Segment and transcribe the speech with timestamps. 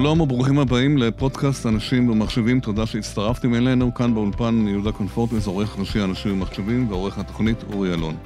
[0.00, 3.94] שלום וברוכים הבאים לפודקאסט אנשים ומחשבים, תודה שהצטרפתם אלינו.
[3.94, 8.16] כאן באולפן יהודה קונפורטס, עורך ראשי אנשים ומחשבים ועורך התוכנית אורי אלון.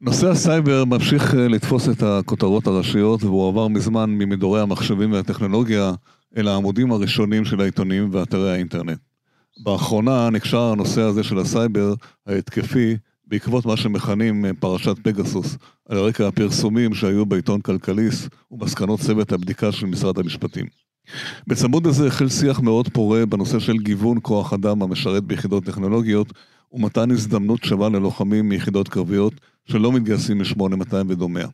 [0.00, 5.92] נושא הסייבר ממשיך אה, לתפוס את הכותרות הראשיות והוא עבר מזמן ממדורי המחשבים והטכנולוגיה
[6.36, 8.98] אל העמודים הראשונים של העיתונים ואתרי האינטרנט.
[9.64, 11.94] באחרונה נקשר הנושא הזה של הסייבר
[12.26, 15.56] ההתקפי בעקבות מה שמכנים אה, פרשת פגסוס,
[15.88, 20.66] על רקע הפרסומים שהיו בעיתון כלכליסט ומסקנות צוות הבדיקה של משרד המשפטים.
[21.46, 26.32] בצמוד לזה החל שיח מאוד פורה בנושא של גיוון כוח אדם המשרת ביחידות טכנולוגיות
[26.72, 29.32] ומתן הזדמנות שווה ללוחמים מיחידות קרביות
[29.64, 31.48] שלא מתגייסים מ-8200 ודומיה.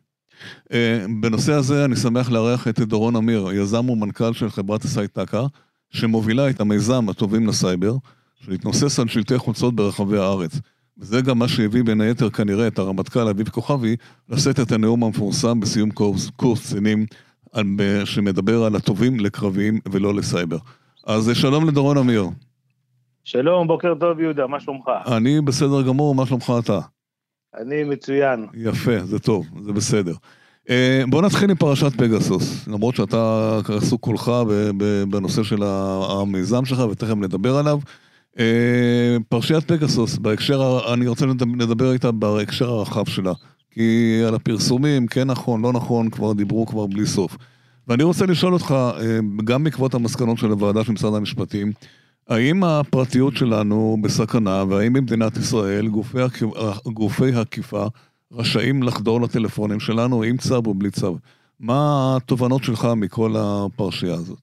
[0.73, 5.47] אה, בנושא הזה אני שמח לארח את דורון אמיר, יזם ומנכ"ל של חברת סייטקה,
[5.91, 7.97] שמובילה את המיזם הטובים לסייבר,
[8.41, 10.53] שמתנוסס על שלטי חוצות ברחבי הארץ.
[10.99, 13.97] וזה גם מה שהביא בין היתר כנראה את הרמטכ"ל אביב כוכבי
[14.29, 17.07] לשאת את הנאום המפורסם בסיום קורס, קורס קצינים
[18.05, 20.59] שמדבר על הטובים לקרביים ולא לסייבר.
[21.07, 22.27] אז שלום לדורון אמיר.
[23.25, 24.91] שלום, בוקר טוב יהודה, מה שלומך?
[25.07, 26.81] אני בסדר גמור, מה שלומך אתה?
[27.57, 28.47] אני מצוין.
[28.55, 30.15] יפה, זה טוב, זה בסדר.
[30.71, 34.33] אה, בוא נתחיל עם פרשת פגסוס, למרות שאתה עסוק כולך
[35.11, 37.79] בנושא של המיזם שלך ותכף נדבר עליו.
[38.39, 41.27] אה, פרשיית פגסוס, בהקשר, אני רוצה
[41.59, 43.33] לדבר איתה בהקשר הרחב שלה.
[43.71, 47.37] כי על הפרסומים, כן נכון, לא נכון, כבר דיברו כבר בלי סוף.
[47.89, 51.73] ואני רוצה לשאול אותך, אה, גם בעקבות המסקנות של הוועדה של משרד המשפטים,
[52.29, 56.19] האם הפרטיות שלנו בסכנה, והאם במדינת ישראל גופי,
[56.87, 57.87] גופי הקיפה
[58.33, 61.19] רשאים לחדור לטלפונים שלנו עם צו או בלי צו?
[61.61, 64.39] מה התובנות שלך מכל הפרשייה הזאת?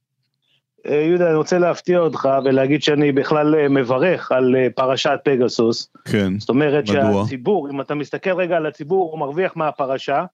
[0.88, 5.90] אה, יהודה, אני רוצה להפתיע אותך ולהגיד שאני בכלל אה, מברך על אה, פרשת פגסוס.
[6.06, 7.24] כן, זאת אומרת מדוע?
[7.24, 10.26] שהציבור, אם אתה מסתכל רגע על הציבור, הוא מרוויח מהפרשה.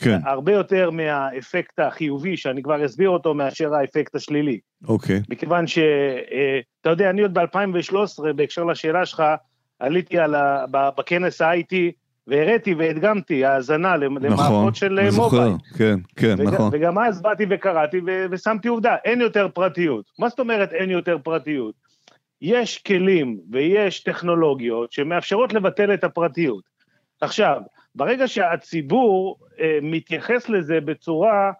[0.00, 0.18] כן.
[0.24, 4.58] הרבה יותר מהאפקט החיובי, שאני כבר אסביר אותו, מאשר האפקט השלילי.
[4.88, 5.22] אוקיי.
[5.30, 9.22] מכיוון שאתה יודע, אני עוד ב-2013, בהקשר לשאלה שלך,
[9.78, 11.74] עליתי על ה, בכנס ה-IT,
[12.28, 15.52] והראיתי והדגמתי האזנה למערכות נכון, של אה, מובייל.
[15.78, 16.70] כן, כן, וג, נכון.
[16.72, 20.04] וגם אז באתי וקראתי ו- ושמתי עובדה, אין יותר פרטיות.
[20.18, 21.74] מה זאת אומרת אין יותר פרטיות?
[22.42, 26.64] יש כלים ויש טכנולוגיות שמאפשרות לבטל את הפרטיות.
[27.20, 27.60] עכשיו,
[27.94, 31.52] ברגע שהציבור אה, מתייחס לזה בצורה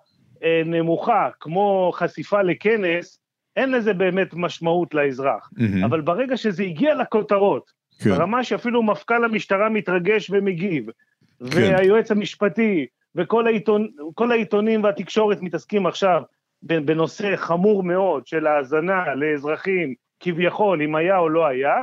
[0.45, 3.21] אה, נמוכה, כמו חשיפה לכנס,
[3.57, 5.51] אין לזה באמת משמעות לאזרח.
[5.55, 5.85] Mm-hmm.
[5.85, 8.11] אבל ברגע שזה הגיע לכותרות, כן.
[8.11, 10.93] ברמה שאפילו מפכ"ל המשטרה מתרגש ומגיב, כן.
[11.41, 13.89] והיועץ המשפטי, וכל העיתון,
[14.31, 16.23] העיתונים והתקשורת מתעסקים עכשיו
[16.63, 21.75] בנושא חמור מאוד של האזנה לאזרחים, כביכול, אם היה או לא היה,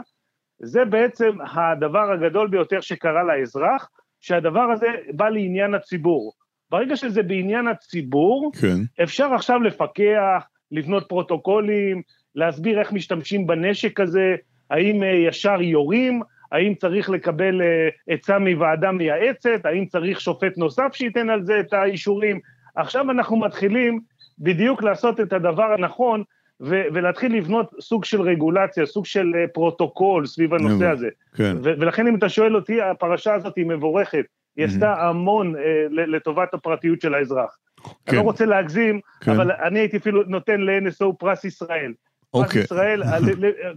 [0.60, 3.90] זה בעצם הדבר הגדול ביותר שקרה לאזרח,
[4.22, 6.34] שהדבר הזה בא לעניין הציבור.
[6.70, 9.04] ברגע שזה בעניין הציבור, כן.
[9.04, 12.02] אפשר עכשיו לפקח, לבנות פרוטוקולים,
[12.36, 14.36] להסביר איך משתמשים בנשק הזה,
[14.70, 16.22] האם אה, ישר יורים,
[16.52, 21.74] האם צריך לקבל אה, עצה מוועדה מייעצת, האם צריך שופט נוסף שייתן על זה את
[21.74, 22.40] האישורים.
[22.76, 24.00] עכשיו אנחנו מתחילים
[24.40, 26.24] בדיוק לעשות את הדבר הנכון,
[26.62, 31.08] ו- ולהתחיל לבנות סוג של רגולציה, סוג של אה, פרוטוקול סביב הנושא הזה.
[31.36, 31.58] כן.
[31.64, 34.26] ו- ולכן אם אתה שואל אותי, הפרשה הזאת היא מבורכת.
[34.58, 35.60] היא עשתה המון אה,
[35.92, 37.58] לטובת הפרטיות של האזרח.
[37.84, 37.92] כן.
[38.08, 39.32] אני לא רוצה להגזים, כן.
[39.32, 41.94] אבל אני הייתי אפילו נותן ל-NSO פרס ישראל.
[42.36, 42.64] אוקיי.
[42.64, 43.04] ישראל,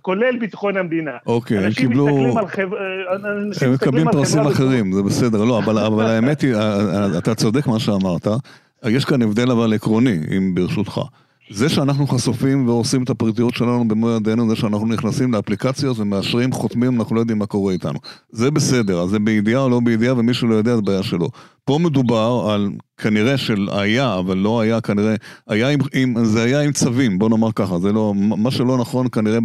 [0.03, 1.11] כולל ביטחון המדינה.
[1.27, 2.09] אוקיי, הם קיבלו...
[2.09, 2.79] אנשים מסתכלים על חברה...
[3.67, 5.45] הם מקבלים פרסים אחרים, זה בסדר.
[5.45, 6.55] לא, אבל האמת היא,
[7.19, 8.29] אתה צודק מה שאמרת.
[8.85, 11.01] יש כאן הבדל אבל עקרוני, אם ברשותך.
[11.51, 17.01] זה שאנחנו חשופים והורסים את הפרטיות שלנו במו ידינו, זה שאנחנו נכנסים לאפליקציות ומאשרים, חותמים,
[17.01, 17.99] אנחנו לא יודעים מה קורה איתנו.
[18.31, 21.29] זה בסדר, אז זה בידיעה או לא בידיעה, ומי שלא יודע, זה בעיה שלו.
[21.69, 25.15] פה מדובר על כנראה של היה, אבל לא היה כנראה,
[25.49, 29.09] היה עם, עם, זה היה עם צווים, בוא נאמר ככה, זה לא, מה שלא נכון
[29.09, 29.39] כנראה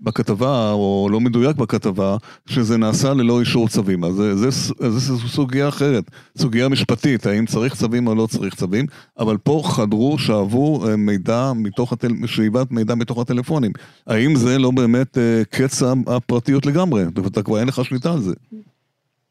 [0.00, 2.16] בכתבה, או לא מדויק בכתבה,
[2.46, 4.04] שזה נעשה ללא אישור צווים.
[4.04, 6.04] אז זה, זה, זה, זה סוגיה אחרת,
[6.38, 8.86] סוגיה משפטית, האם צריך צווים או לא צריך צווים,
[9.18, 13.72] אבל פה חדרו, שאבו אה, מידע מתוך, הטל, שאיבת מידע מתוך הטלפונים.
[14.06, 17.04] האם זה לא באמת אה, קץ הפרטיות לגמרי?
[17.14, 18.34] ואתה כבר אין לך שליטה על זה.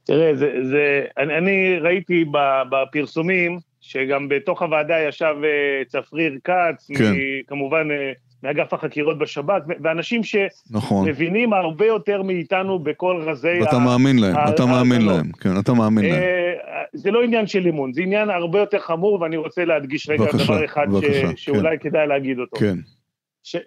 [0.04, 2.26] תראה, זה, זה, אני, אני ראיתי
[2.70, 7.14] בפרסומים, שגם בתוך הוועדה ישב אה, צפריר כץ, כן.
[7.48, 8.12] כמובן אה,
[8.44, 11.64] מאגף החקירות בשב"כ, ואנשים שמבינים נכון.
[11.64, 13.60] הרבה יותר מאיתנו בכל רזי...
[13.62, 16.22] ואתה מאמין להם, אתה מאמין להם, כן, אתה מאמין להם.
[16.22, 16.54] אה,
[16.94, 20.44] זה לא עניין של אמון, זה עניין הרבה יותר חמור, ואני רוצה להדגיש רגע בבקשה,
[20.44, 21.90] דבר אחד בבקשה, ש, שאולי כן.
[21.90, 22.58] כדאי להגיד אותו.
[22.58, 22.78] כן.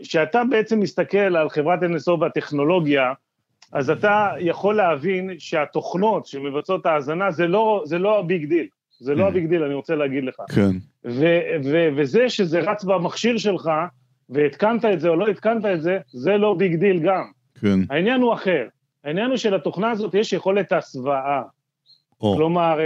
[0.03, 3.13] שאתה בעצם מסתכל על חברת NSO והטכנולוגיה,
[3.73, 8.67] אז אתה יכול להבין שהתוכנות שמבצעות את ההאזנה זה לא, זה לא ה big deal,
[9.01, 9.29] זה לא mm.
[9.29, 10.35] ה big deal, אני רוצה להגיד לך.
[10.55, 10.71] כן.
[11.97, 13.71] וזה שזה רץ במכשיר שלך,
[14.31, 17.25] והתקנת את זה או לא התקנת את זה, זה לא big deal גם.
[17.61, 17.79] כן.
[17.91, 18.67] העניין הוא אחר.
[19.05, 21.43] העניין הוא שלתוכנה הזאת יש יכולת הסוואה.
[22.21, 22.79] או, כלומר,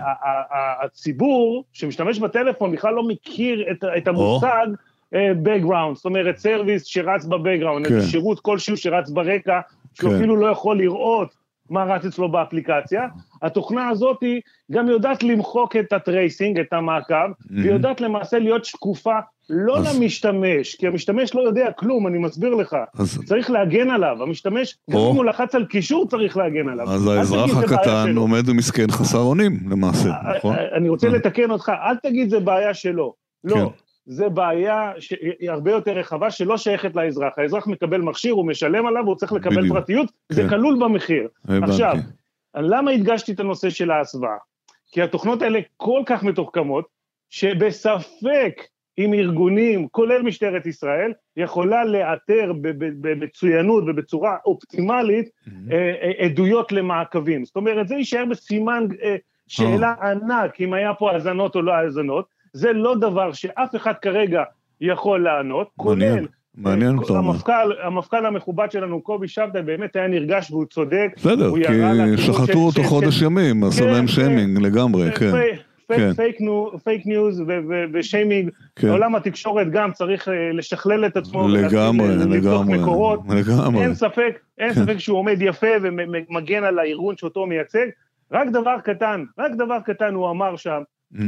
[0.00, 4.66] ה- הציבור שמשתמש בטלפון בכלל לא מכיר את, את המושג
[5.14, 7.94] אה, background, זאת אומרת service שרץ ב background, כן.
[7.94, 9.60] איזה שירות כלשהו שרץ ברקע,
[10.00, 10.16] שהוא כן.
[10.16, 11.34] אפילו לא יכול לראות
[11.70, 13.06] מה רץ אצלו באפליקציה.
[13.42, 14.40] התוכנה הזאת היא
[14.72, 17.14] גם יודעת למחוק את ה tracing, את המעקב,
[17.50, 19.18] והיא יודעת למעשה להיות שקופה
[19.50, 22.76] לא אז- למשתמש, כי המשתמש לא יודע כלום, אני מסביר לך.
[22.98, 25.10] אז, צריך להגן עליו, המשתמש, גם או.
[25.10, 26.90] אם הוא לחץ על קישור צריך להגן עליו.
[26.90, 28.16] אז האזרח הקטן.
[28.16, 30.54] עומד ומסכן חסר אונים, למעשה, נכון?
[30.54, 31.12] אה, אני רוצה אה.
[31.12, 33.14] לתקן אותך, אל תגיד זה בעיה שלו.
[33.48, 33.58] כן.
[33.58, 33.72] לא,
[34.08, 37.32] זה בעיה שהיא הרבה יותר רחבה, שלא שייכת לאזרח.
[37.36, 39.76] האזרח מקבל מכשיר, הוא משלם עליו, הוא צריך לקבל בדיוק.
[39.76, 40.48] פרטיות, זה כן.
[40.48, 41.28] כלול במחיר.
[41.44, 41.70] הבנתי.
[41.70, 41.94] עכשיו,
[42.56, 44.36] למה הדגשתי את הנושא של ההסוואה?
[44.92, 46.84] כי התוכנות האלה כל כך מתוחכמות,
[47.30, 48.62] שבספק
[48.98, 52.52] אם ארגונים, כולל משטרת ישראל, יכולה לאתר
[53.00, 55.28] במצוינות ובצורה אופטימלית
[55.72, 57.44] אה, עדויות למעקבים.
[57.44, 59.16] זאת אומרת, זה יישאר בסימן אה,
[59.46, 62.37] שאלה ענק אם היה פה האזנות או לא האזנות.
[62.52, 64.42] זה לא דבר שאף אחד כרגע
[64.80, 67.30] יכול לענות, מעניין, כולל מעניין אתה אומר.
[67.30, 71.08] המפכ"ל, המפכ"ל המכובד שלנו, קובי שבתאי, באמת היה נרגש והוא צודק.
[71.16, 71.52] בסדר,
[72.16, 74.12] כי שחטו אותו חודש ימים, עשו כן, להם כן.
[74.12, 75.30] שיימינג לגמרי, כן,
[75.88, 76.12] כן.
[76.84, 77.42] פייק ניוז
[77.92, 78.88] ושיימינג, כן.
[78.88, 81.48] עולם התקשורת גם צריך אה, לשכלל את עצמו.
[81.48, 83.20] לגמרי, אה, לבדוק לגמרי, מקורות.
[83.28, 83.82] לגמרי.
[83.82, 84.84] אין ספק, אין כן.
[84.84, 87.86] ספק שהוא עומד יפה ומגן על הארגון שאותו מייצג.
[88.32, 90.82] רק דבר קטן, רק דבר קטן הוא אמר שם,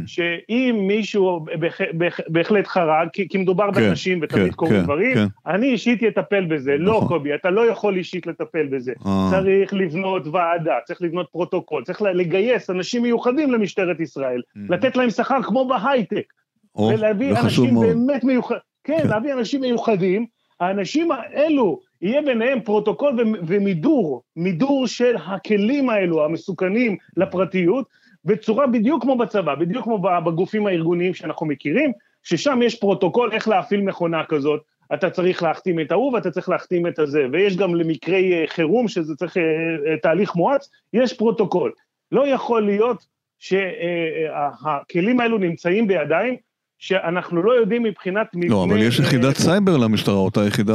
[0.07, 5.17] שאם מישהו בהח- בהח- בהחלט חרג, כי, מדובר כן, באנשים ותמיד כן, קורים כן, דברים.
[5.47, 6.77] אני אישית אטפל בזה.
[6.79, 7.09] לא, נכון.
[7.09, 8.93] קובי, אתה לא יכול אישית לטפל בזה.
[9.07, 14.61] אה, צריך לבנות ועדה, צריך לבנות פרוטוקול, צריך לגייס אנשים מיוחדים למשטרת ישראל, mm.
[14.69, 16.33] לתת להם שכר כמו בהייטק,
[16.77, 17.81] ולהביא חשוב אנשים.
[17.81, 19.09] באמת מיוחדים, כן.
[19.09, 20.27] להביא אנשים מיוחדים,
[20.61, 23.17] האנשים האלו, יהיה ביניהם פרוטוקול
[23.47, 27.87] ומידור, מידור של הכלים האלו, המסוכנים לפרטיות,
[28.25, 33.81] בצורה בדיוק כמו בצבא, בדיוק כמו בגופים הארגוניים שאנחנו מכירים, ששם יש פרוטוקול איך להפעיל
[33.81, 34.63] מכונה כזאת,
[34.95, 38.89] אתה צריך להחתים את ההוא ואתה צריך להחתים את הזה, ויש גם למקרי אה, חירום,
[38.89, 41.73] שזה צריך אה, אה, תהליך מואץ, יש פרוטוקול.
[42.13, 43.07] לא יכול להיות
[43.39, 46.37] שהכלים האלו נמצאים בידיים
[46.83, 48.51] שאנחנו לא יודעים מבחינת מבנה...
[48.51, 50.75] לא, אבל יש אה, יחידת סייבר למשטרה, אותה יחידה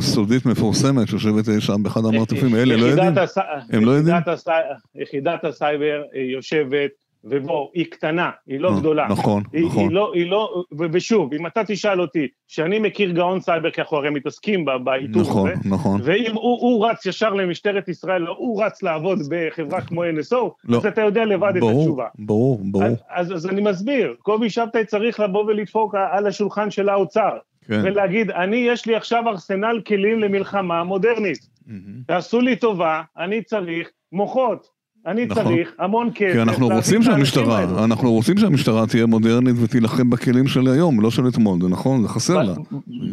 [0.00, 3.14] סודית מפורסמת שיושבת אה, שם באחד המרתפים האלה, לא יודעים?
[3.72, 4.16] הם לא יודעים?
[4.16, 4.50] יחידת הסי-
[4.94, 6.90] יחידת הסייבר אה, יושבת,
[7.24, 9.06] ובוא, היא קטנה, היא לא אה, גדולה.
[9.08, 9.82] נכון, היא, נכון.
[9.82, 13.96] היא לא, היא לא, ושוב, אם אתה תשאל אותי, שאני מכיר גאון סייבר, כי אנחנו
[13.96, 16.00] הרי מתעסקים ב- באיתור נכון, הזה, נכון.
[16.04, 20.78] ואם הוא, הוא רץ ישר למשטרת ישראל, או הוא רץ לעבוד בחברה כמו NSO, לא.
[20.78, 22.06] אז אתה יודע לבד את ברור, התשובה.
[22.18, 22.84] ברור, ברור.
[22.84, 27.30] אז, אז, אז אני מסביר, קובי שבתאי צריך לבוא ולדפוק על השולחן של האוצר,
[27.66, 27.80] כן.
[27.84, 31.56] ולהגיד, אני, יש לי עכשיו ארסנל כלים למלחמה מודרנית.
[32.06, 34.75] תעשו לי טובה, אני צריך מוחות.
[35.06, 35.44] אני נכון.
[35.44, 36.32] צריך המון כסף.
[36.32, 37.84] כי אנחנו רוצים שהמשטרה, האלו.
[37.84, 42.02] אנחנו רוצים שהמשטרה תהיה מודרנית ותילחם בכלים של היום, לא של אתמול, זה נכון?
[42.02, 42.52] זה חסר לה.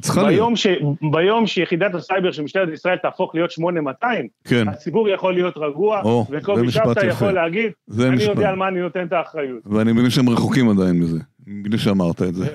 [0.01, 0.33] צריכה להיות.
[0.33, 0.67] ביום, ש...
[1.11, 6.25] ביום שיחידת הסייבר של משטרת ישראל תהפוך להיות 8200, כן, הציבור יכול להיות רגוע, או,
[6.29, 7.05] וקובי יפה.
[7.05, 8.29] יכול להגיד, אני משפט.
[8.29, 9.59] יודע על מה אני נותן את האחריות.
[9.65, 12.45] ואני מבין שהם רחוקים עדיין מזה, בלי שאמרת את זה.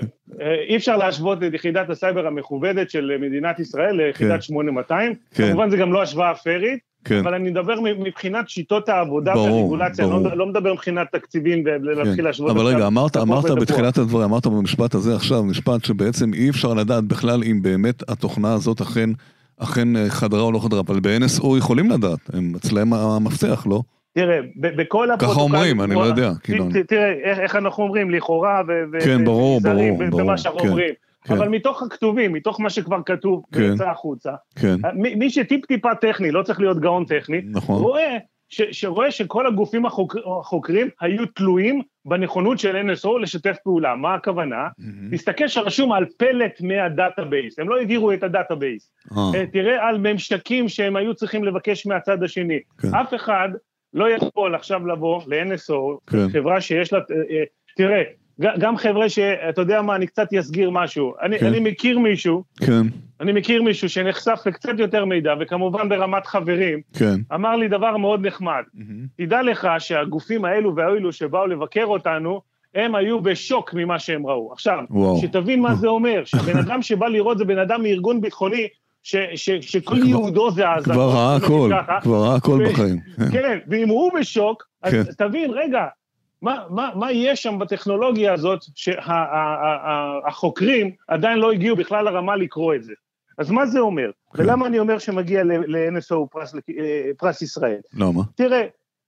[0.40, 4.40] אה, אי אפשר להשוות את יחידת הסייבר המכובדת של מדינת ישראל ליחידת כן.
[4.40, 5.48] 8200, כן.
[5.48, 10.04] כמובן זה גם לא השוואה פיירית, כן, אבל אני מדבר מבחינת שיטות העבודה ברור, והרגולציה,
[10.04, 10.24] אני ברור.
[10.28, 12.24] לא- לא מדבר מבחינת תקציבים ולהתחיל כן.
[12.24, 12.50] להשוות.
[12.50, 13.50] אבל רגע, אמרת, אמרת.
[13.50, 18.52] בתחילת הדברים, אמרת במשפט הזה עכשיו, משפט שבעצם אי אפשר לדעת בכלל אם באמת התוכנה
[18.52, 19.10] הזאת אכן,
[19.58, 23.82] אכן אה, חדרה או לא חדרה, אבל ב-NSO יכולים לדעת, הם אצלהם המפתח, לא?
[24.14, 25.54] תראה, בכל ככה הפרוטוקולים...
[25.54, 26.68] אומרים, אני לא יודע, כאילו.
[26.88, 27.12] תראה,
[27.42, 30.94] איך- אנחנו אומרים, לכאורה, ו- כן, ברור, ברור, ברור, במה שאנחנו כן, אומרים.
[31.28, 31.34] כן.
[31.34, 33.60] אבל מתוך הכתובים, מתוך מה שכבר כתוב, כן.
[33.60, 37.82] ויצא החוצה, כן, מי מי שטיפ-טיפה טכני, לא צריך להיות גאון טכני, נכון.
[37.82, 38.16] רואה
[38.50, 43.94] ש- שרואה שכל הגופים החוק- החוקרים היו תלויים בנכונות של NSO לשתף פעולה.
[43.94, 44.68] מה הכוונה?
[44.78, 45.10] מהמם.
[45.12, 48.90] תסתכל שרשום על פלט מה database, הם לא העבירו את ה database.
[49.16, 52.58] אה, אה, תראה על ממשקים שהם היו צריכים לבקש מהצד השני.
[52.82, 52.94] כן.
[52.94, 53.48] אף אחד
[53.94, 56.28] לא יכול עכשיו לבוא ל-NSO, כן.
[56.32, 57.42] חברה שיש לה, אה, אה,
[57.76, 58.02] תראה,
[58.40, 61.14] גם חבר'ה שאתה יודע מה, אני קצת אסגיר משהו.
[61.22, 61.46] אני, כן.
[61.46, 62.82] אני מכיר מישהו, כן,
[63.20, 67.14] אני מכיר מישהו שנחשף לקצת יותר מידע, וכמובן ברמת חברים, כן.
[67.34, 68.62] אמר לי דבר מאוד נחמד.
[68.74, 69.06] מהמם.
[69.16, 72.40] תדע לך שהגופים האלו והאלו שבאו לבקר אותנו,
[72.74, 74.52] הם היו בשוק ממה שהם ראו.
[74.52, 75.18] עכשיו, וואו.
[75.22, 78.68] שתבין מה זה אומר, שהבן אדם שבא לראות זה בן אדם מארגון ביטחוני,
[79.02, 80.94] ש, ש, שכל כבר- ייעודו זה האזנות.
[80.96, 81.70] כבר ראה הכל.
[82.02, 82.96] כבר ראה הכל בחיים.
[83.32, 85.02] כן, ואם הוא בשוק, אז כן.
[85.28, 85.80] תבין, רגע,
[86.42, 88.60] מה, מה, מה יש שם בטכנולוגיה הזאת
[90.24, 92.92] שהחוקרים עדיין לא הגיעו בכלל לרמה לקרוא את זה?
[93.38, 94.10] אז מה זה אומר?
[94.34, 94.42] כן.
[94.42, 96.54] ולמה אני אומר שמגיע ל-NSO פרס,
[97.18, 97.80] פרס ישראל?
[97.94, 98.22] למה?
[98.36, 98.66] תראה,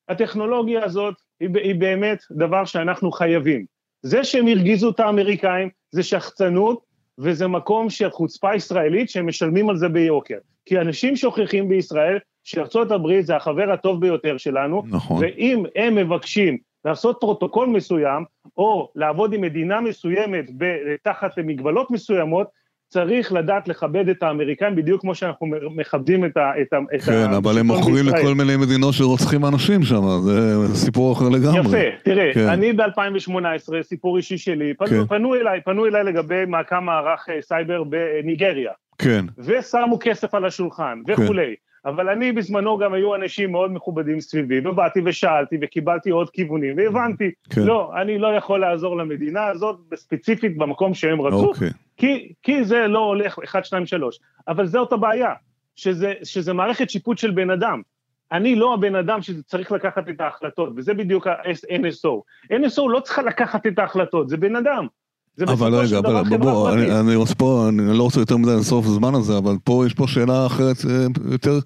[0.09, 3.65] הטכנולוגיה הזאת היא, היא באמת דבר שאנחנו חייבים.
[4.03, 6.81] זה שהם הרגיזו את האמריקאים זה שחצנות
[7.19, 10.39] וזה מקום של חוצפה ישראלית שהם משלמים על זה ביוקר.
[10.67, 15.23] כי אנשים שוכחים בישראל שארצות הברית זה החבר הטוב ביותר שלנו, נכון.
[15.25, 18.25] ואם הם מבקשים לעשות פרוטוקול מסוים,
[18.57, 20.45] או לעבוד עם מדינה מסוימת
[21.03, 25.47] תחת מגבלות מסוימות, צריך לדעת לכבד את האמריקאים בדיוק כמו שאנחנו
[25.77, 26.51] מכבדים את ה...
[26.63, 31.29] את ה כן, אבל הם מוכרים לכל מיני מדינות שרוצחים אנשים שם, זה סיפור אחר
[31.29, 31.61] לגמרי.
[31.61, 32.49] יפה, תראה, כן.
[32.49, 35.07] אני ב-2018, סיפור אישי שלי, פנו, כן.
[35.07, 38.73] פנו אליי, פנו אליי לגבי מעקם מערך אה, סייבר בניגריה.
[38.99, 39.25] כן.
[39.39, 41.47] ושמו כסף על השולחן וכולי.
[41.47, 41.70] כן.
[41.85, 47.31] אבל אני בזמנו גם היו אנשים מאוד מכובדים סביבי, ובאתי ושאלתי וקיבלתי עוד כיוונים, והבנתי,
[47.51, 47.63] כן.
[47.63, 51.71] לא, אני לא יכול לעזור למדינה הזאת, ספציפית במקום שהם רצו, אוקיי.
[51.97, 54.19] כי, כי זה לא הולך 1, 2, 3.
[54.49, 55.33] אבל זאת הבעיה,
[55.77, 57.83] שזה, שזה מערכת שיפוט של בן אדם.
[58.33, 62.23] אני לא הבן אדם שצריך לקחת את ההחלטות, וזה בדיוק ה-NSO.
[62.53, 64.87] NSO לא צריכה לקחת את ההחלטות, זה בן אדם.
[65.39, 69.39] אבל רגע, אבל בוא, אני, אני פה, אני לא רוצה יותר מדי לסוף הזמן הזה,
[69.39, 71.59] אבל פה יש פה שאלה אחרת אה, יותר,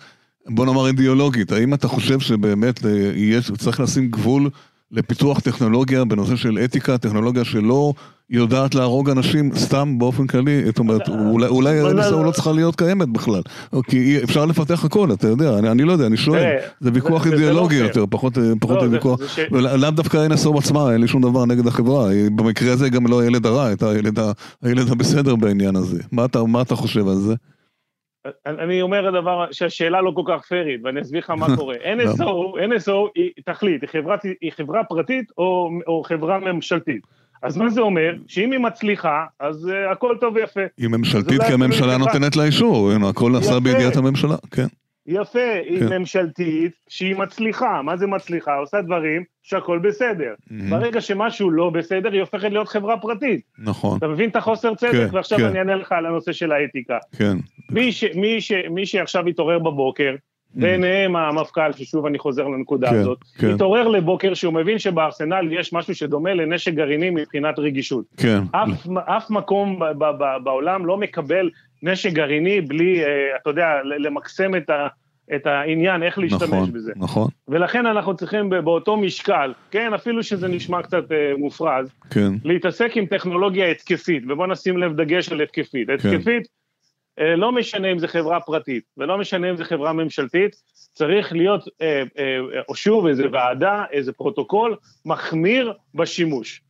[0.46, 4.50] בוא נאמר אידיאולוגית, האם אתה חושב שבאמת אה, יש, צריך לשים גבול
[4.90, 7.92] לפיתוח טכנולוגיה בנושא של אתיקה, טכנולוגיה שלא
[8.30, 11.08] יודעת להרוג אנשים סתם באופן כללי, זאת אומרת,
[11.48, 13.42] אולי NSO לא צריכה להיות קיימת בכלל,
[13.86, 17.84] כי אפשר לפתח הכל, אתה יודע, אני לא יודע, אני שואל, זה ויכוח אידיאולוגי לא
[17.84, 22.72] יותר, פחות לא, ויכוח, לאו דווקא NSO עצמה, אין לי שום דבר נגד החברה, במקרה
[22.72, 23.90] הזה גם לא הילד הרע, הייתה
[24.62, 26.02] הילד הבסדר בעניין הזה,
[26.46, 27.34] מה אתה חושב על זה?
[28.46, 31.74] אני אומר הדבר, שהשאלה לא כל כך פיירית, ואני אסביר לך מה קורה.
[31.74, 37.02] NSO, NSO היא תכלית, היא, חברה, היא חברה פרטית או, או חברה ממשלתית.
[37.42, 38.14] אז מה זה אומר?
[38.26, 40.60] שאם היא מצליחה, אז uh, הכל טוב ויפה.
[40.78, 44.66] היא ממשלתית כי הממשלה נותנת לה אישור, הכל נעשה בידיעת הממשלה, כן.
[45.06, 45.98] יפה, היא כן.
[45.98, 48.54] ממשלתית שהיא מצליחה, מה זה מצליחה?
[48.54, 50.34] עושה דברים שהכל בסדר.
[50.34, 50.70] Mm-hmm.
[50.70, 53.40] ברגע שמשהו לא בסדר, היא הופכת להיות חברה פרטית.
[53.58, 53.98] נכון.
[53.98, 54.92] אתה מבין את החוסר צדק?
[54.92, 55.44] כן, ועכשיו כן.
[55.44, 56.98] אני אענה לך על הנושא של האתיקה.
[57.18, 57.36] כן.
[57.70, 60.14] מי, ש, מי, ש, מי שעכשיו התעורר בבוקר.
[60.56, 63.50] ביניהם המפכ"ל, ששוב אני חוזר לנקודה כן, הזאת, כן.
[63.50, 68.04] התעורר לבוקר שהוא מבין שבארסנל יש משהו שדומה לנשק גרעיני מבחינת רגישות.
[68.16, 68.38] כן.
[68.52, 71.50] אף, אף מקום ב, ב, ב, בעולם לא מקבל
[71.84, 73.66] נשק גרעיני בלי, אה, אתה יודע,
[73.98, 74.86] למקסם את ה...
[75.34, 76.92] את העניין, איך להשתמש נכון, בזה.
[76.96, 77.28] נכון.
[77.48, 82.32] ולכן אנחנו צריכים באותו משקל, כן, אפילו שזה נשמע קצת אה, מופרז, כן.
[82.44, 85.88] להתעסק עם טכנולוגיה התקפית, ובואו נשים לב דגש על התקפית.
[85.88, 85.94] כן.
[85.94, 86.48] התקפית,
[87.18, 90.56] אה, לא משנה אם זה חברה פרטית, ולא משנה אם זה חברה ממשלתית,
[90.92, 94.76] צריך להיות, אה, אה, או שוב, איזה ועדה, איזה פרוטוקול,
[95.06, 96.60] מחמיר בשימוש.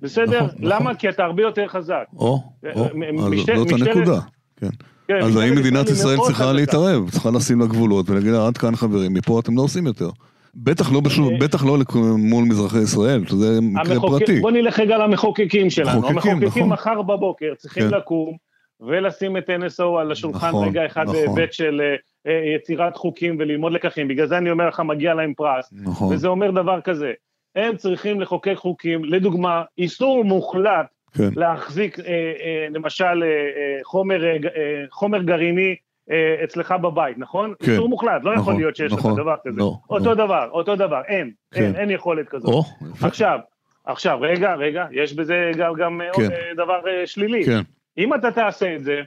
[0.00, 0.44] בסדר?
[0.44, 0.80] נכון, למה?
[0.80, 0.94] נכון.
[0.94, 2.04] כי אתה הרבה יותר חזק.
[2.16, 2.40] או,
[2.74, 2.84] או,
[3.30, 4.18] משטר, זאת משטרת, הנקודה,
[4.62, 4.70] כן.
[5.08, 9.14] כן, אז האם מדינת ישראל צריכה להתערב, צריכה לשים לה גבולות ולהגיד עד כאן חברים,
[9.14, 10.10] מפה אתם לא עושים יותר.
[10.54, 11.78] בטח לא, בשום, אה, בטח לא
[12.18, 14.10] מול מזרחי ישראל, שזה מקרה המחוק...
[14.10, 14.40] פרטי.
[14.40, 16.08] בוא נלך רגע למחוקקים שלנו.
[16.08, 16.68] המחוקקים נכון.
[16.68, 17.96] מחר בבוקר צריכים כן.
[17.96, 18.36] לקום
[18.80, 21.14] ולשים את NSO על השולחן נכון, רגע אחד נכון.
[21.14, 21.80] בהיבט של
[22.26, 24.08] uh, יצירת חוקים וללמוד לקחים.
[24.08, 25.72] בגלל זה אני אומר לך, מגיע להם פרס.
[25.72, 26.14] נכון.
[26.14, 27.12] וזה אומר דבר כזה,
[27.56, 31.28] הם צריכים לחוקק חוקים, לדוגמה, איסור מוחלט כן.
[31.36, 35.76] להחזיק אה, אה, למשל אה, אה חומר, אה, אה, חומר גרעיני
[36.10, 37.54] אה, אצלך בבית, נכון?
[37.58, 37.70] כן.
[37.70, 39.58] איסור מוחלט, לא נכון, יכול להיות שיש נכון, לך דבר כזה.
[39.58, 40.14] לא, אותו לא.
[40.14, 41.62] דבר, אותו דבר, אין, כן.
[41.64, 42.48] אין, אין יכולת כזאת.
[42.48, 42.62] או,
[43.02, 43.38] עכשיו,
[43.84, 46.28] עכשיו, רגע, רגע, יש בזה גם, גם אה, כן.
[46.56, 47.44] דבר שלילי.
[47.44, 47.60] כן.
[47.98, 49.00] אם אתה תעשה את זה,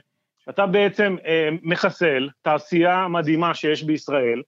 [0.48, 4.42] אתה בעצם אה, מחסל תעשייה מדהימה שיש בישראל,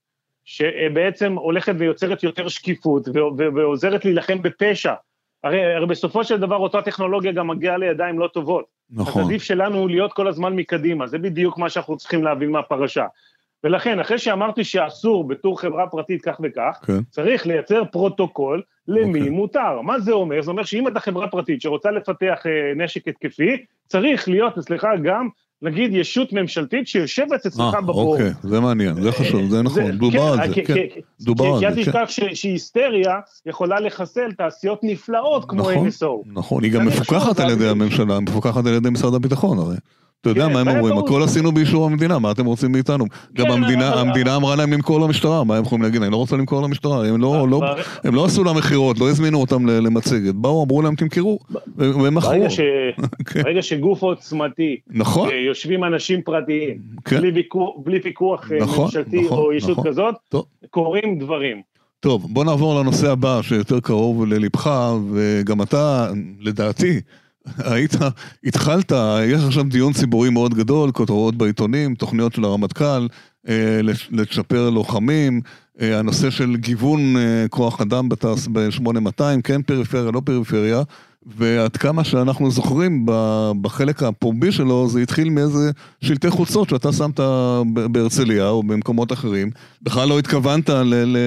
[0.45, 3.07] שבעצם הולכת ויוצרת יותר שקיפות
[3.55, 4.93] ועוזרת להילחם בפשע.
[5.43, 8.65] הרי, הרי בסופו של דבר אותה טכנולוגיה גם מגיעה לידיים לא טובות.
[8.91, 9.21] נכון.
[9.21, 13.05] אז עדיף שלנו להיות כל הזמן מקדימה, זה בדיוק מה שאנחנו צריכים להבין מהפרשה.
[13.63, 17.01] ולכן, אחרי שאמרתי שאסור בתור חברה פרטית כך וכך, כן.
[17.09, 19.29] צריך לייצר פרוטוקול למי אוקיי.
[19.29, 19.81] מותר.
[19.81, 20.41] מה זה אומר?
[20.41, 25.29] זה אומר שאם אתה חברה פרטית שרוצה לפתח אה, נשק התקפי, צריך להיות אצלך גם
[25.61, 28.11] נגיד ישות ממשלתית שיושבת אצלך אה, בבור.
[28.11, 30.75] אוקיי, זה מעניין, זה חשוב, זה נכון, דובר על זה, כן,
[31.21, 31.59] דובר על זה.
[31.59, 36.29] כי אל תשכח שהיסטריה יכולה לחסל תעשיות נפלאות כמו נכון, NSO.
[36.33, 39.75] נכון, היא גם מפוקחת על ידי הממשלה, מפוקחת על ידי משרד הביטחון הרי.
[40.21, 43.05] אתה יודע כן, מה הם אומרים, הכל עשינו באישור המדינה, מה אתם רוצים מאיתנו?
[43.33, 46.01] גם כן, המדינה אמרה להם למכור למשטרה, מה הם יכולים להגיד?
[46.01, 47.61] אני לא רוצה למכור למשטרה, הם לא, לא,
[48.03, 51.39] לא עשו לה מכירות, לא הזמינו אותם למצגת, באו, אמרו להם תמכרו,
[51.75, 52.31] והם מכרו.
[53.25, 53.43] כן.
[53.43, 55.29] ברגע שגוף עוצמתי, נכון.
[55.29, 56.77] אה, יושבים אנשים פרטיים,
[57.83, 60.15] בלי פיקוח אה, נכון, ממשלתי נכון, או ישות כזאת,
[60.69, 61.61] קורים דברים.
[61.99, 66.07] טוב, בוא נעבור לנושא הבא שיותר קרוב ללבך, וגם אתה,
[66.39, 66.99] לדעתי,
[67.57, 67.91] היית,
[68.45, 68.91] התחלת,
[69.25, 73.07] יש עכשיו דיון ציבורי מאוד גדול, כותרות בעיתונים, תוכניות של הרמטכ"ל,
[73.47, 73.79] אה,
[74.11, 75.41] לצ'פר לוחמים,
[75.81, 80.81] אה, הנושא של גיוון אה, כוח אדם בתעש, ב-8200, כן פריפריה, לא פריפריה,
[81.37, 83.05] ועד כמה שאנחנו זוכרים
[83.61, 87.19] בחלק הפומבי שלו, זה התחיל מאיזה שלטי חוצות שאתה שמת
[87.91, 89.51] בהרצליה או במקומות אחרים.
[89.81, 90.69] בכלל לא התכוונת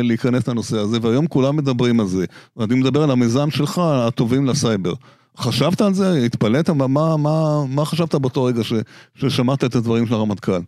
[0.03, 2.25] להיכנס לנושא הזה, והיום כולם מדברים על זה.
[2.57, 4.93] ואני מדבר על המיזם שלך, הטובים לסייבר.
[5.37, 6.27] חשבת על זה?
[6.27, 6.71] התפלאת?
[6.71, 8.73] מה, מה, מה, מה חשבת באותו רגע ש,
[9.15, 10.61] ששמעת את הדברים של הרמטכ"ל?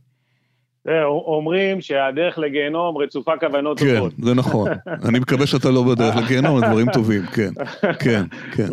[1.27, 4.13] אומרים שהדרך לגיהנום רצופה כוונות כן, טובות.
[4.17, 4.71] כן, זה נכון.
[5.09, 7.51] אני מקווה שאתה לא בדרך לגיהנום, דברים טובים, כן,
[7.99, 8.69] כן, כן.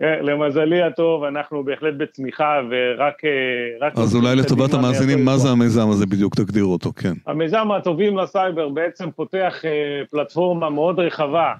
[0.00, 3.24] למזלי הטוב, אנחנו בהחלט בצמיחה ורק...
[3.24, 6.34] אה, אז אולי לטובת המאזינים, מה זה המיזם הזה בדיוק?
[6.34, 7.12] תגדיר אותו, כן.
[7.26, 11.52] המיזם הטובים לסייבר בעצם פותח אה, פלטפורמה מאוד רחבה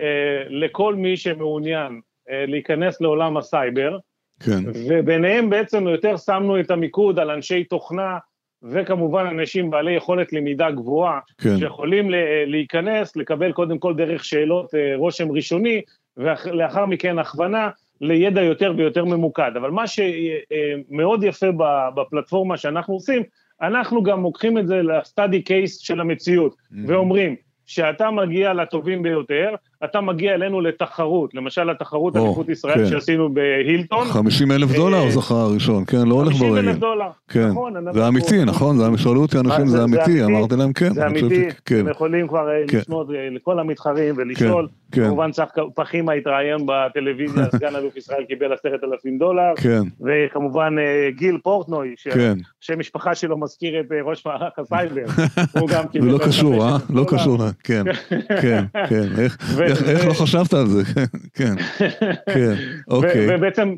[0.00, 0.06] אה,
[0.48, 3.98] לכל מי שמעוניין להיכנס לעולם הסייבר.
[4.42, 4.58] כן.
[4.88, 8.18] וביניהם בעצם יותר שמנו את המיקוד על אנשי תוכנה,
[8.62, 11.58] וכמובן אנשים בעלי יכולת למידה גבוהה, כן.
[11.58, 12.10] שיכולים
[12.46, 15.80] להיכנס, לקבל קודם כל דרך שאלות רושם ראשוני,
[16.16, 17.70] ולאחר מכן הכוונה
[18.00, 19.50] לידע יותר ויותר ממוקד.
[19.56, 21.46] אבל מה שמאוד יפה
[21.94, 23.22] בפלטפורמה שאנחנו עושים,
[23.62, 26.76] אנחנו גם לוקחים את זה לסטאדי קייס של המציאות, mm-hmm.
[26.86, 32.86] ואומרים, שאתה מגיע לטובים ביותר, אתה מגיע אלינו לתחרות, למשל התחרות אליפות ישראל כן.
[32.86, 34.06] שעשינו בהילטון.
[34.06, 36.54] 50 אלף דולר אה, זכה הראשון, כן, לא הולך ברגל.
[36.54, 37.48] 50 אלף דולר, כן.
[37.48, 37.74] נכון.
[37.92, 40.92] זה אמיתי, נכון, זה שאלו אותי אנשים, זה אמיתי, אמרתי להם כן.
[40.92, 41.78] זה אמיתי, כן.
[41.78, 42.92] הם יכולים כבר אה, כן.
[42.92, 44.68] אה, לכל המתחרים ולשאול.
[44.92, 45.04] כן.
[45.04, 49.52] כמובן צח פחימה התראיין בטלוויזיה, סגן אלוף ישראל קיבל עשרת אלפים דולר.
[49.56, 49.82] כן.
[50.00, 50.74] וכמובן
[51.16, 51.94] גיל פורטנוי,
[52.60, 55.04] שם משפחה שלו מזכיר את ראש מערך הסייבר.
[55.60, 56.08] הוא גם קיבל...
[56.08, 56.76] ולא קשור, אה?
[56.90, 57.84] לא קשור, כן,
[58.40, 59.04] כן, כן.
[59.70, 60.82] איך לא חשבת על זה?
[61.34, 61.54] כן,
[62.34, 62.54] כן,
[62.88, 63.26] אוקיי.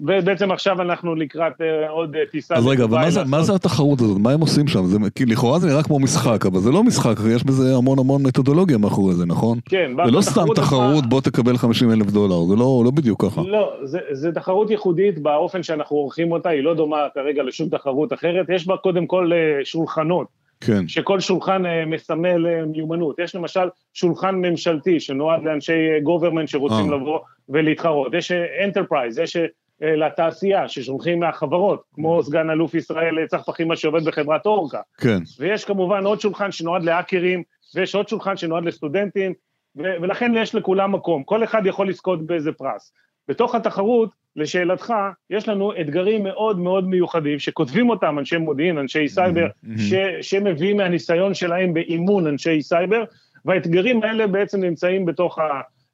[0.03, 2.55] ובעצם עכשיו אנחנו לקראת אה, עוד אה, טיסה.
[2.55, 4.19] אז רגע, ומה זה התחרות הזאת?
[4.21, 5.09] מה הם עושים שם?
[5.15, 8.79] כי לכאורה זה נראה כמו משחק, אבל זה לא משחק, יש בזה המון המון מתודולוגיה
[8.79, 9.59] מאחורי זה, נכון?
[9.69, 9.91] כן.
[10.05, 13.43] זה לא סתם תחרות, בוא תקבל 50 אלף דולר, זה לא, לא בדיוק ככה.
[13.43, 13.73] לא,
[14.13, 18.67] זה תחרות ייחודית באופן שאנחנו עורכים אותה, היא לא דומה כרגע לשום תחרות אחרת, יש
[18.67, 20.42] בה קודם כל אה, שולחנות.
[20.67, 20.89] כן.
[20.89, 23.19] שכל שולחן uh, מסמל uh, מיומנות.
[23.19, 26.97] יש למשל שולחן ממשלתי שנועד לאנשי government שרוצים אה.
[26.97, 28.15] לבוא ולהתחרות.
[28.15, 28.33] יש
[28.65, 29.37] enterprise, יש
[29.81, 34.81] לתעשייה ששולחים מהחברות, כמו סגן אלוף ישראל צח פחימה שעובד בחברת אורקה.
[34.99, 35.19] כן.
[35.39, 37.43] ויש כמובן עוד שולחן שנועד להאקרים,
[37.75, 39.33] ויש עוד שולחן שנועד לסטודנטים,
[39.77, 41.23] ולכן יש לכולם מקום.
[41.23, 42.93] כל אחד יכול לזכות באיזה פרס.
[43.29, 44.95] בתוך התחרות, לשאלתך,
[45.31, 49.81] יש לנו אתגרים מאוד מאוד מיוחדים שכותבים אותם אנשי מודיעין, אנשי סייבר, mm-hmm.
[49.81, 53.05] ש- שמביאים מהניסיון שלהם באימון אנשי סייבר,
[53.45, 55.39] והאתגרים האלה בעצם נמצאים בתוך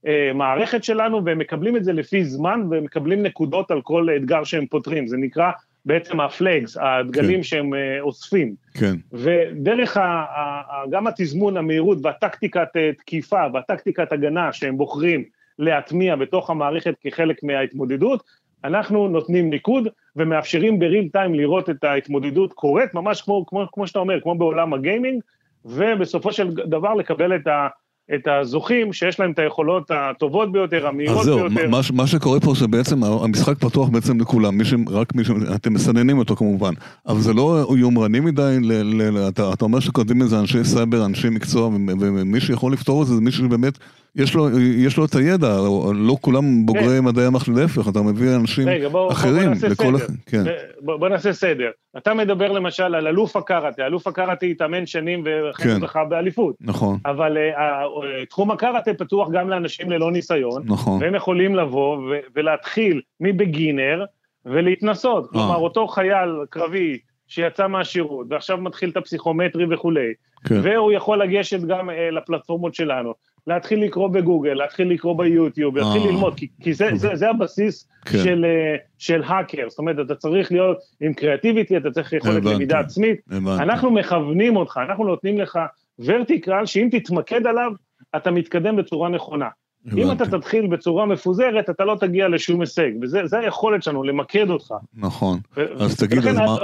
[0.05, 4.67] המערכת שלנו, והם מקבלים את זה לפי זמן, והם מקבלים נקודות על כל אתגר שהם
[4.67, 5.07] פותרים.
[5.07, 5.51] זה נקרא
[5.85, 7.43] בעצם הפלגס, הדגלים כן.
[7.43, 8.55] שהם uh, אוספים.
[8.75, 8.95] כן.
[9.13, 15.25] ודרך ה, ה, ה, גם התזמון, המהירות והטקטיקת uh, תקיפה והטקטיקת הגנה שהם בוחרים
[15.59, 18.23] להטמיע בתוך המערכת כחלק מההתמודדות,
[18.65, 23.99] אנחנו נותנים ניקוד ומאפשרים בריל טיים לראות את ההתמודדות קורית, ממש כמו, כמו, כמו שאתה
[23.99, 25.23] אומר, כמו בעולם הגיימינג,
[25.65, 27.69] ובסופו של דבר לקבל את ה...
[28.15, 31.47] את הזוכים שיש להם את היכולות הטובות ביותר, המהירות ביותר.
[31.47, 35.25] אז זהו, מה, מה שקורה פה שבעצם המשחק פתוח בעצם לכולם, מי ש, רק מי
[35.25, 35.31] ש...
[35.55, 36.73] אתם מסננים אותו כמובן,
[37.07, 41.05] אבל זה לא יומרני מדי, ל, ל, ל, אתה, אתה אומר שכותבים לזה אנשי סייבר,
[41.07, 41.67] אנשי מקצוע,
[42.01, 43.79] ומי שיכול לפתור את זה זה מי שבאמת
[44.19, 45.57] יש לו, יש לו את הידע,
[45.95, 47.05] לא כולם בוגרי כן.
[47.05, 49.35] מדעי המחשב, להפך, אתה מביא אנשים רגע, בוא, אחרים.
[49.35, 50.07] בוא, בוא נעשה סדר.
[50.27, 50.45] כן.
[50.81, 51.71] בוא, בוא נעשה סדר.
[51.97, 55.25] אתה מדבר למשל על אלוף הקראטה, אלוף הקראטה התאמן שנים
[55.59, 55.81] כן.
[55.81, 56.55] זכה באליפות.
[56.61, 56.99] נכון.
[57.07, 60.63] אבל uh, תחום הקראטה פתוח גם לאנשים ללא ניסיון.
[60.65, 61.03] נכון.
[61.03, 64.05] והם יכולים לבוא ו- ולהתחיל מבגינר
[64.45, 65.25] ולהתנסות.
[65.25, 65.31] אה.
[65.31, 70.13] כלומר, אותו חייל קרבי שיצא מהשירות ועכשיו מתחיל את הפסיכומטרי וכולי,
[70.45, 70.61] כן.
[70.63, 73.28] והוא יכול לגשת גם uh, לפלטפורמות שלנו.
[73.49, 76.07] להתחיל לקרוא בגוגל, להתחיל לקרוא ביוטיוב, להתחיל אה.
[76.07, 78.19] ללמוד, כי, כי זה, זה, זה הבסיס כן.
[78.19, 82.79] של, אה, של האקר, זאת אומרת, אתה צריך להיות עם קריאטיביטי, אתה צריך יכולת למידה
[82.79, 83.21] עצמית.
[83.31, 83.63] הבנתי.
[83.63, 85.59] אנחנו מכוונים אותך, אנחנו נותנים לך
[85.99, 87.73] vertical, שאם תתמקד עליו,
[88.17, 89.49] אתה מתקדם בצורה נכונה.
[89.93, 90.05] הבנתי.
[90.05, 94.75] אם אתה תתחיל בצורה מפוזרת, אתה לא תגיע לשום הישג, וזה היכולת שלנו, למקד אותך.
[94.97, 95.39] נכון.
[95.79, 96.57] אז תגיד, אז מה,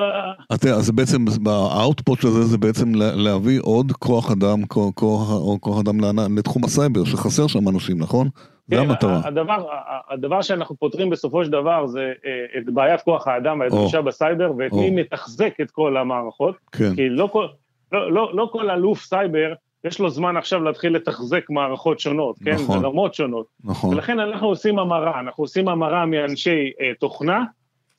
[0.54, 5.28] אתה, אז בעצם, ה output של זה, זה בעצם להביא עוד כוח אדם, כוח, כוח,
[5.60, 8.28] כוח אדם לתחום הסייבר, שחסר שם אנשים, נכון?
[8.68, 9.20] זה כן, המטרה.
[9.24, 9.66] הדבר,
[10.10, 14.72] הדבר שאנחנו פותרים בסופו של דבר זה אה, את בעיית כוח האדם והדרישה בסייבר, ואת
[14.72, 16.54] מי מתחזק את כל המערכות.
[16.72, 16.94] כן.
[16.94, 17.46] כי לא כל,
[17.92, 19.52] לא, לא, לא כל אלוף סייבר
[19.84, 22.54] יש לו זמן עכשיו להתחיל לתחזק מערכות שונות, כן?
[22.54, 22.82] נכון.
[22.82, 23.46] ברמות שונות.
[23.64, 23.94] נכון.
[23.94, 27.44] ולכן אנחנו עושים המרה, אנחנו עושים המרה מאנשי אה, תוכנה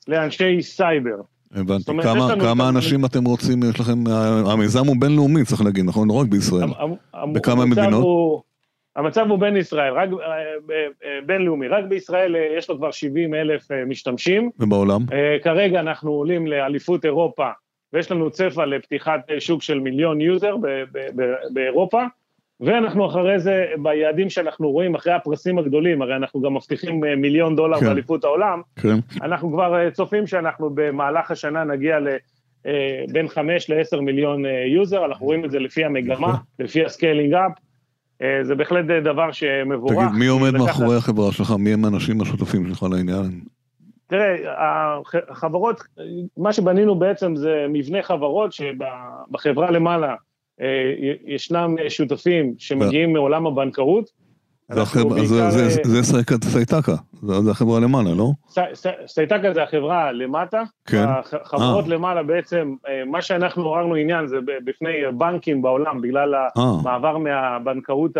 [0.08, 1.16] לאנשי סייבר.
[1.54, 1.90] הבנתי.
[1.90, 3.98] אומרת, כמה, כמה את אנשים אתם רוצים, יש לכם,
[4.46, 6.08] המיזם הוא בינלאומי, צריך להגיד, נכון?
[6.08, 6.62] לא רק בישראל.
[7.12, 8.02] המ- בכמה המצב מדינות?
[8.04, 8.40] הוא-
[8.96, 10.42] המצב הוא בין ישראל, רק אה, אה,
[11.04, 14.50] אה, בינלאומי, רק בישראל אה, יש לו כבר 70 אלף אה, משתמשים.
[14.58, 15.00] ובעולם?
[15.12, 17.48] אה, כרגע אנחנו עולים לאליפות אירופה,
[17.96, 22.02] ויש לנו צפי לפתיחת שוק של מיליון user ב- ב- ב- באירופה,
[22.60, 27.56] ואנחנו אחרי זה, ביעדים שאנחנו רואים, אחרי הפרסים הגדולים, הרי אנחנו גם מבטיחים אה, מיליון
[27.56, 27.86] דולר כן.
[27.86, 28.96] באליפות העולם, כן.
[29.22, 32.08] אנחנו כבר אה, צופים שאנחנו במהלך השנה נגיע ל...
[32.66, 37.34] אה, בין 5 ל-10 מיליון user, אנחנו רואים את זה לפי המגמה, לפי ה scaling
[37.34, 37.52] up.
[38.42, 40.06] זה בהחלט דבר שמבורך.
[40.08, 41.54] תגיד, מי עומד מאחורי החברה שלך?
[41.58, 43.40] מי הם האנשים השותפים שלך לעניין?
[44.06, 45.82] תראה, הח- החברות,
[46.36, 50.14] מה שבנינו בעצם זה מבנה חברות שבחברה למעלה
[50.60, 50.92] אה,
[51.26, 54.10] ישנם שותפים שמגיעים מעולם הבנקאות.
[55.80, 58.30] זה אה, סייטקה, זה החברה למעלה, לא?
[59.06, 61.04] סייטקה זה החברה למטה, כן.
[61.42, 61.90] החברות אה.
[61.90, 62.74] למעלה בעצם,
[63.06, 68.16] מה שאנחנו עוררנו עניין זה בפני בנקים בעולם, בגלל המעבר מהבנקאות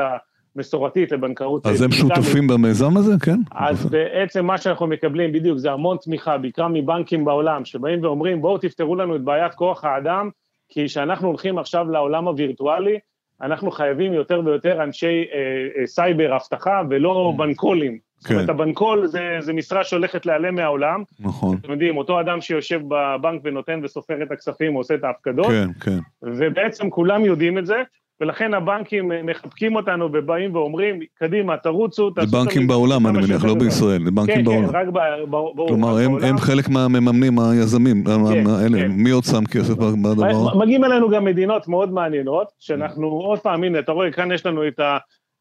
[0.56, 1.92] המסורתית לבנקאות אז הם.
[1.92, 3.38] שותפים במיזם הזה, כן?
[3.52, 8.58] אז בעצם מה שאנחנו מקבלים בדיוק זה המון תמיכה, בעיקר מבנקים בעולם, שבאים ואומרים בואו
[8.58, 10.30] תפתרו לנו את בעיית כוח האדם,
[10.68, 12.98] כי כשאנחנו הולכים עכשיו לעולם הווירטואלי,
[13.42, 17.98] אנחנו חייבים יותר ויותר אנשי אה, אה, סייבר אבטחה ולא בנקולים.
[18.18, 18.50] זאת אומרת, כן.
[18.50, 21.02] הבנקול זה, זה משרה שהולכת להיעלם מהעולם.
[21.20, 21.56] נכון.
[21.60, 25.98] אתם יודעים, אותו אדם שיושב בבנק ונותן וסופר את הכספים, עושה את ההפקדות, כן, כן.
[26.22, 27.82] ובעצם כולם יודעים את זה,
[28.20, 33.18] ולכן הבנקים אה, מחבקים אותנו ובאים ואומרים, קדימה, תרוצו, זה תעשו בנקים תמיד בעולם, אני
[33.18, 34.68] מניח, לא מהר." בישראל, זה בנקים כן, בעולם.
[34.68, 34.98] כן, רק ב-
[35.30, 36.38] ברור, ברור, כלומר, רק הם- בעולם.
[36.38, 38.10] חלק מהמממנים, היזמים, כן,
[38.50, 38.90] האלה, כן.
[38.90, 40.54] מי עוד שם כסף בדבר?
[40.54, 44.46] מ- מגיעים אלינו גם מדינות מאוד מעניינות, שאנחנו, עוד פעם, הנה, אתה רואה, כאן יש
[44.46, 44.62] לנו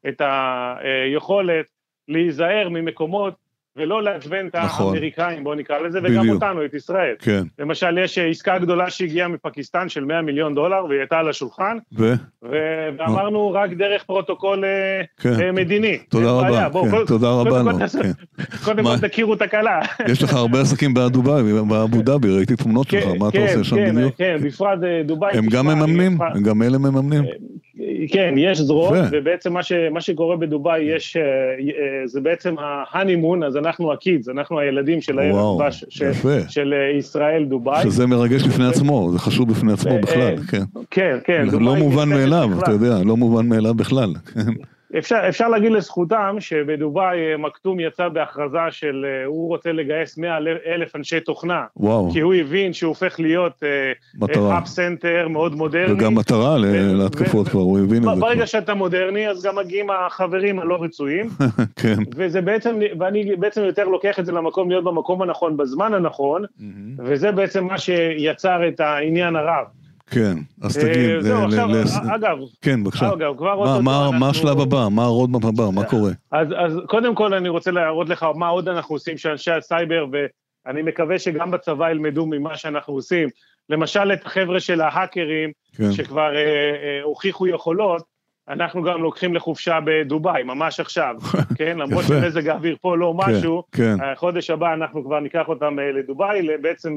[0.08, 1.66] את היכולת
[2.08, 3.34] להיזהר ממקומות
[3.76, 4.86] ולא לעצבן את נכון.
[4.94, 6.34] האמריקאים, בואו נקרא לזה, וגם בדיוק.
[6.42, 7.14] אותנו, את ישראל.
[7.18, 11.76] כן, למשל, יש עסקה גדולה שהגיעה מפקיסטן של 100 מיליון דולר, והיא הייתה על השולחן,
[11.98, 12.12] ו?
[12.42, 14.70] ו- ואמרנו רק דרך פרוטוקול אה,
[15.20, 15.40] כן.
[15.40, 15.98] אה, מדיני.
[16.08, 17.72] תודה רבה, בואו, כן, קודם- תודה רבה קודם.
[17.72, 18.12] כל תעשו- כן.
[18.84, 19.80] כל תכירו את הכלה.
[20.12, 23.64] יש לך הרבה עסקים באבו דאבי, באבו דאבי, ראיתי תמונות שלך, מה אתה כן, עושה
[23.64, 24.14] שם כן, בדיוק?
[24.18, 25.38] כן, בפרט אה, דובאי.
[25.38, 26.18] הם גם מממנים?
[26.44, 27.24] גם אלה מממנים?
[28.08, 29.06] כן, יש זרועות, יפה.
[29.12, 34.28] ובעצם מה, ש, מה שקורה בדובאי, יש, אה, אה, זה בעצם ההנימון, אז אנחנו הקידס,
[34.28, 36.38] אנחנו הילדים של הערב וואו, הבא ש- ש- יפה.
[36.48, 37.82] של אה, ישראל דובאי.
[37.82, 40.62] שזה מרגש בפני עצמו, זה חשוב בפני עצמו בכלל, כן.
[40.90, 41.46] כן, כן.
[41.60, 42.48] לא מובן מאליו.
[42.62, 44.12] אתה יודע, לא מובן מאליו בכלל.
[44.98, 50.38] אפשר, אפשר להגיד לזכותם שבדובאי אה, מכתום יצא בהכרזה של אה, הוא רוצה לגייס 100
[50.66, 53.62] אלף אנשי תוכנה, וואו, כי הוא הבין שהוא הופך להיות
[54.14, 54.58] מטרה.
[54.58, 55.92] hub center מאוד מודרני.
[55.92, 59.56] וגם מטרה ו- להתקפות ו- כבר, הוא הבין את זה ברגע שאתה מודרני, אז גם
[59.56, 61.28] מגיעים החברים הלא רצויים.
[61.28, 61.46] כבר.
[61.82, 61.96] כן.
[62.16, 66.44] וזה בעצם, ואני בעצם יותר לוקח את זה למקום, להיות במקום הנכון, בזמן הנכון,
[66.98, 69.64] וזה בעצם מה שיצר את העניין הרב.
[70.10, 73.12] כן, אז אה, תגיד, זהו, ל- עכשיו, ל- אגב, כן, בבקשה.
[73.12, 74.88] אגב, כבר מה- אוטוטו מה- השלב הבא?
[74.90, 75.64] מה ה roadmap הבא?
[75.74, 76.10] מה קורה?
[76.32, 76.48] אז,
[76.88, 80.06] קודם כל אני רוצה להראות לך מה עוד אנחנו עושים שאנשי הסייבר,
[80.66, 83.28] ואני מקווה שגם בצבא ילמדו ממה שאנחנו עושים.
[83.70, 85.92] למשל את החבר'ה של ההאקרים, כן.
[85.92, 88.02] שכבר אה, אה, הוכיחו יכולות,
[88.48, 91.14] אנחנו גם לוקחים לחופשה בדובאי, ממש עכשיו,
[91.58, 91.78] כן?
[91.78, 92.04] למרות.
[92.04, 96.46] שמזג האוויר פה לא כן, משהו, כן, החודש הבא אנחנו כבר ניקח אותם אה, לדובאי,
[96.62, 96.96] בעצם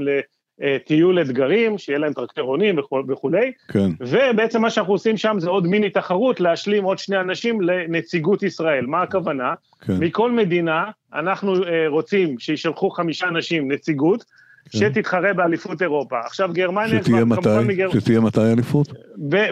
[0.60, 5.68] לטיול אתגרים, שיהיה להם טרקטרונים וכו'- וכולי, כן, ובעצם מה שאנחנו עושים שם זה עוד
[5.68, 8.86] מיני תחרות, להשלים עוד שני אנשים לנציגות ישראל.
[8.86, 9.54] מה הכוונה?
[9.82, 9.94] כן.
[10.00, 14.26] מכל מדינה אנחנו אה, רוצים שישלחו חמישה אנשים נציגות.
[14.70, 16.20] שתתחרה באליפות אירופה.
[16.20, 17.50] עכשיו גרמניה שתהיה מתי?
[17.66, 17.90] מגר...
[18.00, 18.88] שתהיה מתי אליפות?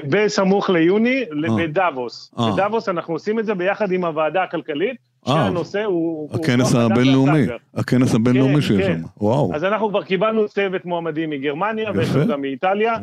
[0.10, 1.58] בסמוך ליוני, אה.
[1.58, 2.32] בדאבוס.
[2.40, 2.52] אה.
[2.54, 5.34] בדאבוס אנחנו עושים את זה ביחד עם הוועדה הכלכלית, אה.
[5.34, 6.30] שהנושא הוא...
[6.34, 7.46] הכנס הבינלאומי.
[7.76, 8.98] הכנס הבינלאומי כן, שיש כן.
[8.98, 12.16] שם, וואו, אז אנחנו כבר קיבלנו צוות מועמדים מגרמניה, ויש.
[12.16, 12.94] לנו גם מאיטליה,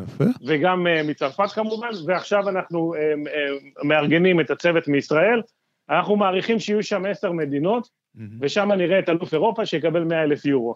[0.46, 2.94] וגם מצרפת כמובן, ועכשיו אנחנו
[3.84, 5.42] מארגנים את הצוות מישראל.
[5.90, 7.88] אנחנו מעריכים שיהיו שם עשר מדינות,
[8.40, 10.74] ושם נראה את אלוף אירופה שיקבל 100 אלף יורו.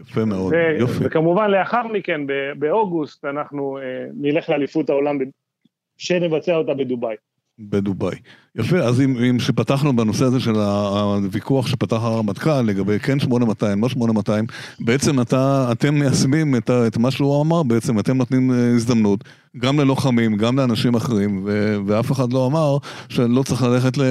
[0.00, 3.82] יפה מאוד, ו- יופי, וכמובן לאחר מכן, ב- באוגוסט, אנחנו uh,
[4.14, 5.22] נלך לאליפות העולם, ב-
[5.98, 7.16] שנבצע אותה בדובאי.
[7.58, 8.16] בדובאי.
[8.58, 13.88] יפה, אז אם, אם שפתחנו בנושא הזה של הוויכוח שפתח הרמטכ"ל לגבי כן 8200, לא
[13.88, 14.44] 8200,
[14.80, 19.24] בעצם אתה, אתם מיישמים את, את מה שהוא אמר, בעצם אתם נותנים אה, הזדמנות
[19.58, 22.76] גם ללוחמים, גם לאנשים אחרים, ו- ואף אחד לא אמר
[23.08, 24.02] שלא צריך ללכת ל-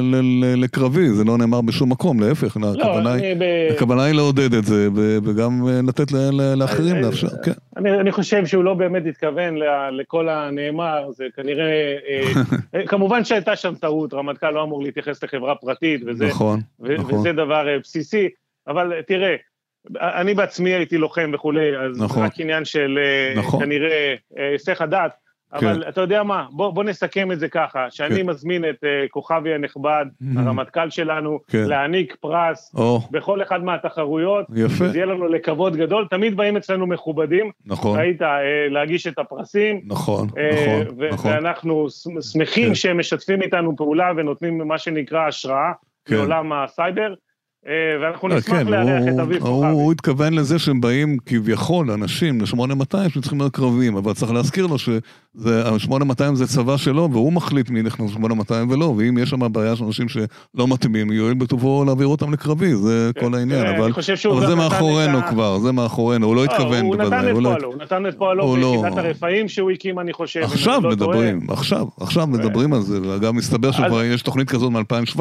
[0.00, 3.42] ל- ל- לקרבי, זה לא נאמר בשום מקום, להפך, לא, הכוונה, היא, ב...
[3.76, 7.52] הכוונה היא לעודד את זה, ו- וגם לתת ל- ל- לאחרים לאפשר, כן.
[7.76, 9.54] אני, אני חושב שהוא לא באמת התכוון
[10.00, 11.94] לכל הנאמר, זה כנראה,
[12.74, 17.14] אה, כמובן שהייתה שם טעות, רמטכ"ל לא אמור להתייחס לחברה פרטית, וזה, נכון, ו- נכון.
[17.14, 18.28] וזה דבר אה, בסיסי,
[18.68, 19.36] אבל תראה,
[20.00, 22.22] אני בעצמי הייתי לוחם וכולי, אז נכון.
[22.22, 23.60] רק עניין של אה, נכון.
[23.60, 25.12] כנראה היסח הדעת,
[25.54, 25.88] אבל כן.
[25.88, 28.26] אתה יודע מה, בוא, בוא נסכם את זה ככה, שאני כן.
[28.26, 30.06] מזמין את uh, כוכבי הנכבד.
[30.36, 31.64] הרמטכ"ל שלנו, כן.
[31.64, 32.80] להעניק פרס oh.
[33.10, 34.46] בכל אחד מהתחרויות.
[34.54, 34.88] יפה.
[34.88, 37.50] זה יהיה לנו לכבוד גדול, תמיד באים אצלנו מכובדים.
[37.66, 37.98] נכון.
[37.98, 38.24] ראית, uh,
[38.70, 39.80] להגיש את הפרסים.
[39.86, 41.30] נכון, uh, נכון, ו- נכון.
[41.30, 41.86] ואנחנו
[42.32, 42.74] שמחים כן.
[42.74, 45.72] שהם משתפים איתנו פעולה ונותנים מה שנקרא השראה
[46.04, 46.16] כן.
[46.16, 47.14] מעולם הסייבר.
[48.02, 49.70] ואנחנו נשמח כן, לארח את אביב כוכבי.
[49.70, 54.78] הוא התכוון לזה שהם באים כביכול, אנשים, ל-8200 שצריכים להיות קרביים, אבל צריך להזכיר לו
[54.78, 59.84] ש-8200 זה צבא שלו, והוא מחליט מי נכנס ל-8200 ולא, ואם יש שם בעיה של
[59.84, 63.92] אנשים שלא מתאימים, יואיל בטובו להעביר אותם לקרבי, זה כן, כל העניין, אבל,
[64.30, 65.22] אבל זה מאחורינו ה...
[65.22, 67.30] כבר, זה מאחורינו, הוא לא התכוון בוודאי.
[67.30, 70.40] הוא נתן את פועלו, הוא נתן את פועלו ביחידת הרפאים שהוא הקים, אני חושב.
[70.42, 75.18] עכשיו מדברים, עכשיו, עכשיו מדברים על זה, ואגב, מסתבר שכבר יש תוכנית כזאת מ-2017,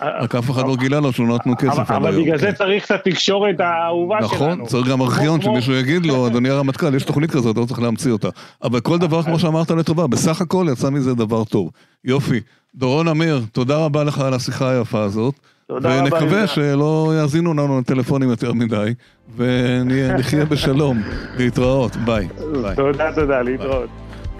[0.00, 1.79] רק אף אחד לא גילה לו שהוא נתנו כסף.
[1.88, 4.34] אבל בגלל זה צריך את התקשורת האהובה שלנו.
[4.34, 8.12] נכון, צריך גם ארכיון שמישהו יגיד לו, אדוני הרמטכ"ל, יש תוכנית כזאת, לא צריך להמציא
[8.12, 8.28] אותה.
[8.62, 11.70] אבל כל דבר, כמו שאמרת לטובה, בסך הכל יצא מזה דבר טוב.
[12.04, 12.40] יופי.
[12.74, 15.34] דורון אמיר, תודה רבה לך על השיחה היפה הזאת.
[15.66, 16.02] תודה רבה.
[16.02, 18.94] ונקווה שלא יאזינו לנו לטלפונים יותר מדי,
[19.36, 21.02] ונחיה בשלום.
[21.38, 22.28] להתראות, ביי.
[22.76, 23.88] תודה, תודה, להתראות.